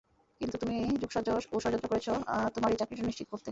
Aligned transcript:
কিন্তু 0.41 0.55
তুমি 0.57 0.77
যোগসাজশ 1.01 1.43
ও 1.53 1.63
যড়যন্ত্র 1.63 1.91
করেছ 1.91 2.07
তোমার 2.55 2.69
এই 2.71 2.79
চাকরিটা 2.81 3.03
নিশ্চিত 3.09 3.27
করতে। 3.31 3.49